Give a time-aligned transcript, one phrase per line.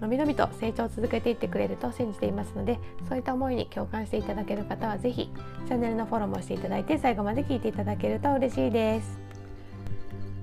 [0.00, 2.78] のびのびと成長を続けていってくれると信じていますので
[3.08, 5.30] そういった思いに共感していただける方は是非
[5.66, 9.18] チャンネルのフォローもしていただいて最後まで聞いていただけると嬉しいです。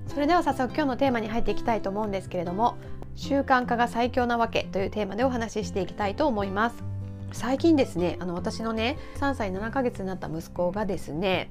[0.08, 2.76] それでは早速今日のテーマに入っていきたいと思うんですけれども
[3.16, 6.94] 習慣化が最強なわけというテーマでお話ししていきたいと思います。
[7.32, 11.50] 最近ですねあの私のね3歳7ヶ月になった息子がですね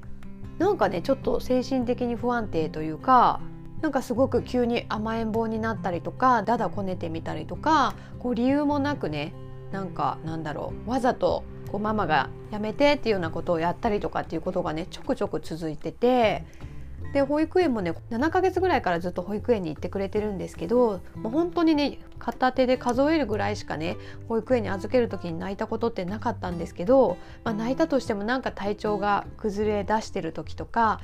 [0.58, 3.40] なんかねちょっと精神的に不安定というか
[3.84, 9.34] なんかすごく急に甘えん坊になったりとかだだこねてみたりとかこう理由もなくね
[9.72, 16.46] なんかなんだろうわざとこうママがやめてっていうようなことをやったりとかっていうことがねちょくちょく続いてて
[17.14, 23.96] で保育園もね7ヶ月ぐらいからずっと保育園に行ってくれてるんですけどもう本当にね片手で数えるぐらいしかね
[24.28, 31.00] 保育園に預ける時に泣いたことってなかったんですけど、まあ、泣いたとしてもなんか体調が崩れ出してる時とか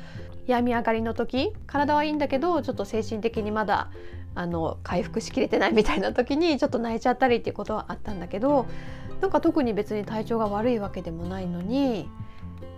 [0.48, 3.91] 病み上がりの時体はいいんだけどちょっと精神的にまだ
[4.34, 8.66] あの回復しきれてないみたいな時にちょっと泣いちゃったりっていうことはあったんだけど
[9.20, 12.08] なんか特に別に体調が悪いわけでもないのに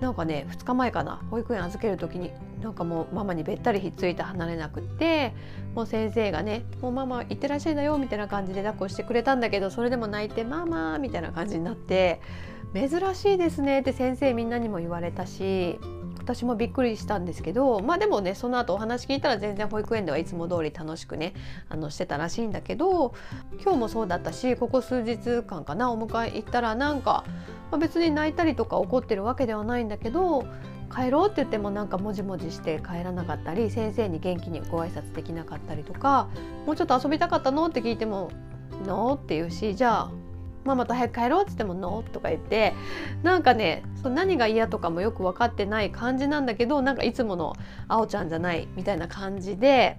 [0.00, 5.32] なんかね2日前かな保育園預ける時になんかもうママにべったりひっついて離れなくって
[5.74, 12.20] もう先生がね「もうママ行ってらっしゃいだよ」みたいな感じで抱っこしてくれたんだけどそれでも泣いて「ママ」みたいな感じになって
[12.74, 15.78] 「珍しいですね」って先生みんなにも言われたし
[16.22, 21.34] 私もびっくりしたんですけどまあでもねその後お話聞いたら全然保育園ではいつも通り楽しくね
[21.68, 23.14] あのしてたらしいんだけど
[23.60, 27.24] 今日もそうだったしここ数日間かなお迎え行ったらなんか、
[27.70, 30.46] まあ、別に泣いたりとか怒ってるわけではないんだけど
[30.94, 36.28] 帰ろうって言ってもなんかもじもじして帰らなかったり先生に元気にご挨拶できなかったりとか
[36.66, 38.30] もうちょっと遊びたかったのって聞いても
[38.86, 40.21] 「の?」って言うしじゃあ
[40.64, 42.74] ママと早く帰ろうって言っても「ノー」とか言って
[43.22, 47.54] なんかねそ何が嫌とかもよく分かってない感じなんだけどなんかいつもの
[47.88, 49.98] あおちゃんじゃないみたいな感じで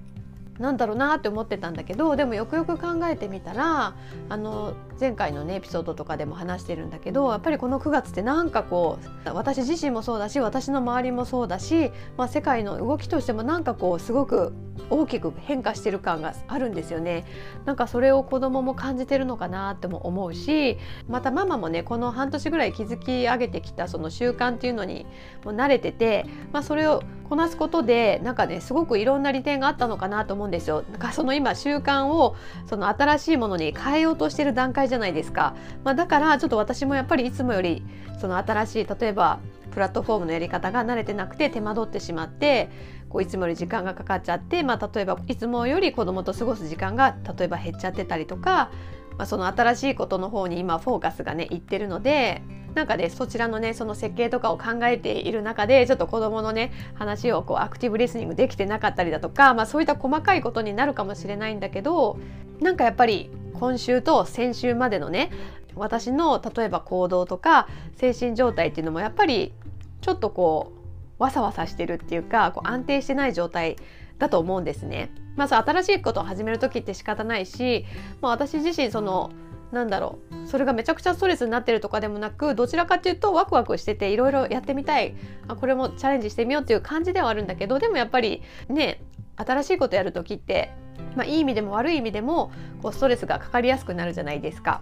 [0.60, 3.96] なんだろうなって思ってたんだけどでもよくよく考えてみたら
[4.30, 14.54] あの前回のねエピソードとかでも話してるんだけどやっぱりこの9月ってなんかこう私自身もそうだし私の周りもそうだし、まあ、世界の動きとしてもなんかこうすごく
[14.90, 17.26] 大きく変化してる感があるんですよね。
[17.66, 20.78] なんかそれを子供も感じてるのかなっても思うし
[21.08, 25.06] またママもねこの半年ぐらい築き上げてきたその習慣っていうのに
[25.44, 30.84] も慣れてて、まあ、それをこなすことでなんかねすごくいろんな利点があったのかなと思うんですよ。
[30.92, 32.36] なんかその今習慣を
[32.68, 35.56] その新しいものに変えようとしてる段階じゃないですか。
[35.84, 37.84] まあ、だからちょっと私もやっぱりいつもより
[38.20, 39.40] その新しい例えば
[39.72, 42.70] プラットフォームのやり方が慣れてなくて手間取ってしまって
[43.10, 48.72] こういつもより時間がかかっちゃって、まあ、例えばいつもより子供と過ごす時間が例えば減っちゃってたりとか、
[49.18, 52.42] まあ、その新しいことの方に今フォーカスがねいってるので
[52.74, 62.18] なんかねそちらのねその設計とかを考えている中でちょっと子どものね話をこうアクティブリスニングできてなかったりだとか、まあ、そういった細かいことになるかもしれないんだけど
[62.62, 63.30] なんかやっぱり
[63.64, 65.32] 今週と先週までのね
[65.76, 69.54] 私の例えば行動とか精神状態っていうのもやっぱり
[70.02, 70.74] ちょっとこ
[71.18, 73.78] うわさわさしてるっていうかこう安定してない状態
[74.20, 75.12] だと思うんですね。
[75.38, 77.86] まあ、そう新しいことを始める時って仕方ないし、
[78.22, 79.32] まあ、私自身その
[79.72, 85.16] なんだろうそれがめちゃくちゃストレスになってるとかでもなくどちらかっていうとワクワクしてていろいろやってみたい
[85.48, 89.02] あこれもチャレンジしてみようっていう感じではあるんだけどでもやっぱりね
[89.38, 90.72] 新しいことやる時って、
[91.16, 94.82] まあ、いい意味でも悪い意味でもこうストレスがかかりやすくなるじゃないですか。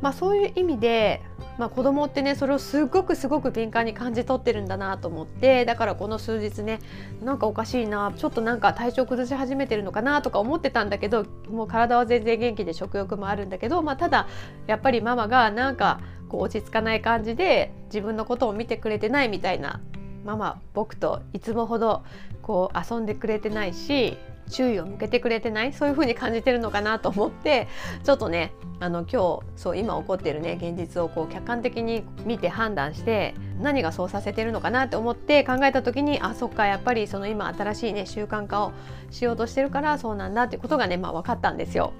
[0.00, 1.22] まあ、そういう意味で、
[1.56, 6.80] まあ、子供ってねそれをすごくすごく敏感に感じ取ってるんだなと思ってだからこの数日ね
[7.22, 14.28] なんかおかしいなちょっとなんか体調崩し始めてるのかなとか思ってたんだけどもう体は全然元気で食欲もあるんだけど、まあ、ただ
[14.66, 19.80] やっぱりママがなんかこう落ち着かない感じで自分のことを見てくれてないみたいな
[20.24, 22.04] ママ僕といつもほど
[22.42, 24.18] こう遊んでくれてないし
[24.50, 25.72] 注意を向けてくれてない？
[25.72, 27.68] そういう風に感じてるのかなと思って
[28.02, 38.72] ちょっとねあの今日そう今起こってるね現実をこう客観的に見て判断して何がそうさせてるのかなって思って考えた時にあそっかやっぱりその今新しいね習慣化を
[39.10, 41.92] しようとしてるからそうなんだっていうことがね、まあ、分かったんですよ。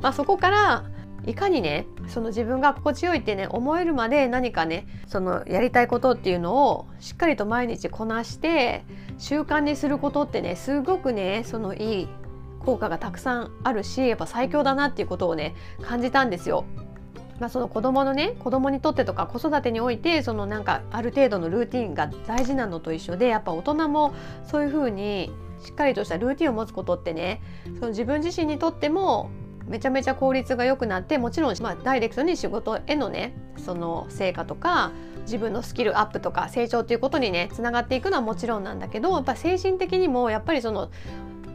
[0.00, 0.84] まあ、そこから
[1.26, 8.84] いかにねその自分が心地よいってね思えるまで何かねそのやりたいことっていうのをしっかりと毎日こなして
[9.20, 12.08] 習慣にすることってねすごくねそのいい
[12.64, 16.64] 効果がたくさんあるしやっぱ最強だなっていうことをね感じたんですよ。
[17.38, 24.12] まあ、その子供のね子供にとってとか子育てにおいてそのなんかある程度のルーティンが大事なのと一緒でやっぱ大人も
[24.46, 25.32] そういうふうに
[25.64, 27.40] しっかりとしたルーティンを持つことってね
[27.78, 29.30] その自分自身にとっても
[29.70, 34.90] めちゃめちゃ効率が良くなってもちろん、まあ、ダイレクトに仕事へのねその成果とか
[35.22, 40.90] 自分のスキルアップとか成長ということにねつながっていくのはもちろんなんだけどやっぱ精神的にもやっぱりその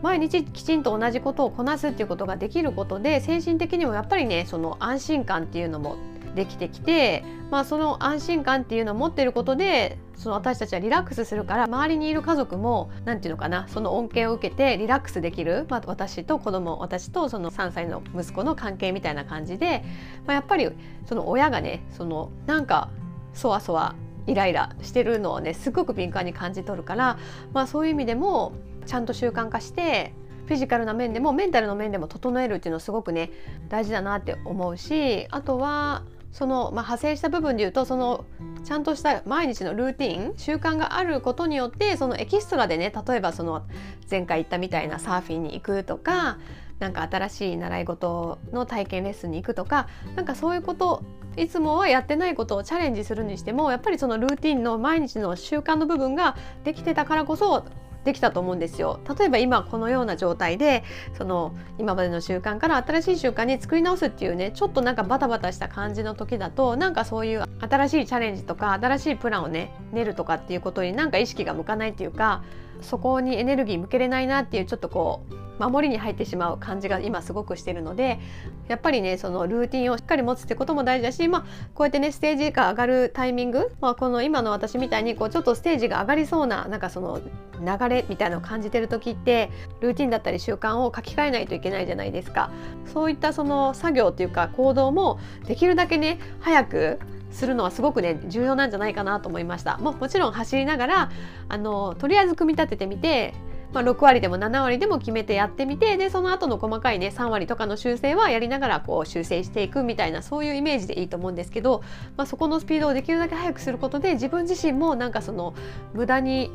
[0.01, 5.97] 毎日きちんと同じことをこなすっていうことができることで精神的にもやっぱりねその安心感っていうのも
[6.36, 19.84] できてきて、まあ、その安心感っていうのを持ってることでその私たちはリラックスするから周りにいる家族も何て言うのかなその恩恵を受けてリラックスできる、まあ、私と子供私とその3歳の息子の関係みたいな感じで、
[20.26, 20.70] まあ、やっぱり
[21.06, 22.90] その親がねそのなんか
[23.34, 23.96] そわそわ
[24.28, 27.18] イライラしてるのをねすごく敏感に感じ取るから、
[27.54, 28.54] まあ、そういう意味でも
[28.86, 30.14] ちゃんと習慣化して
[30.48, 33.32] フィジカルな面でもメンタルの面でも整えるっていうのはすごくね
[33.68, 36.04] 大事だなって思うしあとは
[36.36, 38.26] その、まあ、派生した部分で言うとその
[38.66, 43.64] ちゃんとした毎日のルーティン習慣があることによってそのエキストラでね例えばその
[44.12, 46.38] 前回言ったみたいなサーフィンに行くとか
[46.80, 49.88] なんか新しい習い事の体験レッスンに行くとか
[50.18, 51.06] なんかそういうこと
[51.38, 56.36] いつもはやってないことをチャレンジするにしてもやっぱりそのルーティンの毎日の習慣の部分が
[56.66, 57.64] できてたからこそ
[58.06, 59.00] できたと思うんですよ。
[59.18, 60.84] 例えば今このような状態で
[61.18, 72.44] その今までの習慣から新しい習慣に作り直すっていうねちょっとなんかバタバタした感じの時だとなんかそういう新しいチャレンジとか新しいプランをね練るとかっていうことになんか意識が向かないっていうか
[72.81, 78.19] そこにエネルギー向けれないなっていうちょっとこう守りに入ってしまう感じが今すごくしてるので
[78.68, 81.42] やっぱりねそのルーティンをしっかり持つってことも大事だし、まあ、
[81.74, 87.22] こうやってねステージが上がるタイミング、まあ、この今の私みたいにこうちょっとステージが上がりそうななんかその
[87.62, 89.50] 流れみたいなのを感じてる時って
[89.80, 92.51] ルーティンだったり習慣を書き換えないといけないじゃないですか。
[92.86, 97.00] そういったその作業っていうか行動もできるだけね早く
[97.36, 99.78] するのはすごくね重要なんじゃないかなと思いました。
[99.78, 101.12] ももちろん走りながら
[101.50, 103.34] あのとりあえず組み立ててみて
[103.76, 111.84] まあ、6割でも7割でも決めてやってみてでその後の細かいね3割とかの修正はやりながらこう修正していくみたいなそういうイメージでいいと思うんですけど、
[112.16, 115.54] まあ、そこのスピードをできるだけ速くすることで自分自身もなんかその
[115.94, 116.52] 無駄に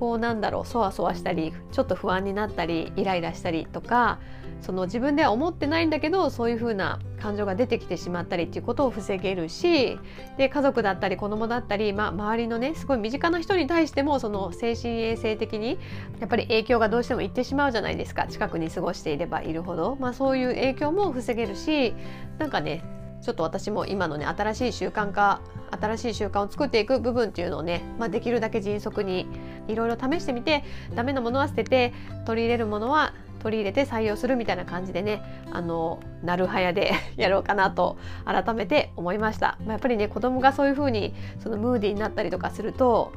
[0.00, 4.18] こうなんだろうそわそわしたりちょっと不安になったりイライラしたりとか
[4.62, 9.98] その自分では思ってないんだけどそういう風な感情が出てきてしまったりっていうことを防げるし
[10.38, 15.78] で家族だったり子供だったり、まあ、周りのねすごい身近な人に対してもその精神衛生的に
[16.20, 18.26] やっぱり影響がどうしてもいってしまうじゃないですか。
[18.26, 21.94] 近くに過ごしていればいるほど、まあ、そういう影響も防げるし
[22.38, 22.84] なんかね
[23.22, 29.26] ちょっと私も今のね新しい習慣化新しい習慣を作っていく部分っていうのをね、まあ、できるだけ迅速に
[29.68, 30.64] いろいろ試してみて
[30.94, 31.94] ダメなものは捨てて
[32.26, 43.12] 取り入れるものは取り入れて採用するみたいな感じでねあのなるはやで やろうかなと改めて思いました、まあ、やっぱりね子供がそういう風にそのムーディーになったりとかすると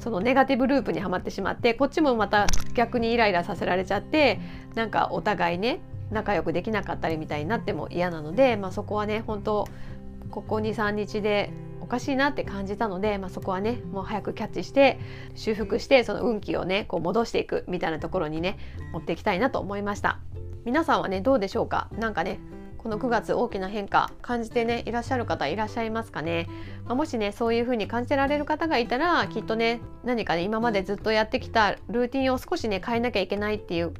[0.00, 4.40] そのネガティブループにはまってしまってこっちもまた逆にイライラさせられちゃって
[4.74, 5.80] なんかお互いね
[6.10, 9.68] 仲良くできなかったりみたいになっても嫌なので、まあ、そこはね本当
[10.30, 11.50] ここ23日で
[11.90, 14.98] かしいなって感じたので、まあ、そこはねもう早くキャッチして
[15.34, 18.58] 修復してその運気をねこう戻していくみたいなところにね
[18.92, 20.18] 持っていきたいなと思いました。
[20.64, 21.88] 皆さんはねどうでしょうか？
[21.98, 22.38] 何かね
[22.78, 26.48] この9月大きな変化感じてねいらっしゃる方いらっしゃいますかね、
[26.86, 33.92] まあ、もしねそういう風に感じてられる方がいたらきっとね何かね今までずっとやってきたルーティンを少しね変えなきゃいけないっていう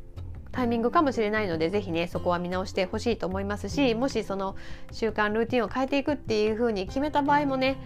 [0.53, 4.57] タイミングかもしれないので是非ねそこは見直してほしいと思いますしもしその
[4.93, 7.77] 習慣ルーティンを変えていくっていう風に決めた場合もね、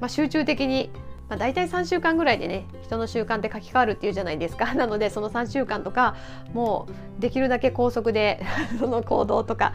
[0.00, 0.90] まあ、集中的に、
[1.28, 4.74] まあ、大体3週間ぐらいでね人の習慣って書き換わるっていうじゃないですか。
[4.76, 6.14] なのでその3週間とか
[6.52, 6.86] も
[7.18, 8.40] うできるだけ高速で
[8.78, 9.72] その行動とか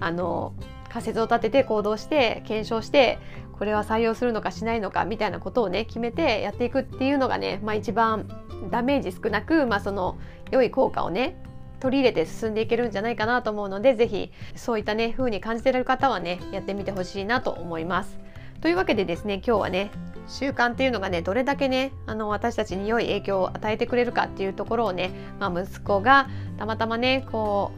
[0.00, 0.54] あの
[0.88, 3.18] 仮説を立てて行動して検証して
[3.60, 8.26] これは採用するのかしないのかみたいなことをね決めてやっていくっていうのがね、まあ、一番
[8.70, 10.16] ダメージ少なく、まあ、その
[10.50, 11.36] 良い効果をね
[11.80, 18.18] 取り入れて進んでいけるんじゃないかなと思うので是非そういったね風に感じてる方はねやってみてほしいなと思います。
[18.60, 19.90] というわけでですね今日はね
[20.28, 25.10] 習慣っていうのがねどれだけねあの私たちに良い影響を与えてくれるかっていうところをね、
[25.40, 27.72] まあ、息子がたまたまねこ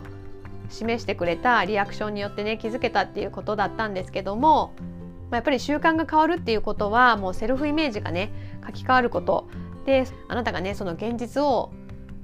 [0.69, 4.75] う示してくれたリアクションによってね気づけたっていうことだったんですけども、
[5.31, 8.33] まあ、やっぱり習慣が変わるっていうことはもうセルフイメージがね
[8.67, 9.49] 書き換わること
[9.87, 11.73] であなたがねその現実を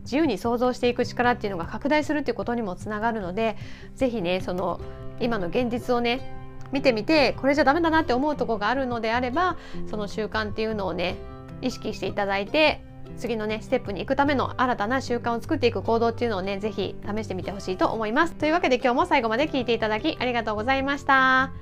[0.09, 3.59] 自由に想像していく力っていうのが拡大するっていうことにもつながるので
[3.95, 4.81] 是非ねその
[5.21, 6.35] 今の現実をね
[6.73, 9.59] 見てみてこれじゃダメだなって思うとこがあるのであれば
[9.91, 11.17] その習慣っていうのをね
[11.61, 12.83] 意識していただいて
[13.19, 18.35] 次のねステップに行くための新たな習慣を作っていく行動っていうのをね是非試してみてほしいと思います。
[18.35, 21.53] というわけで今日も最後まで聞いていただきありがとうございました。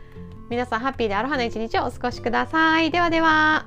[0.49, 3.67] 皆さんハッピーでアロハな一日をお過ごしくださいではでは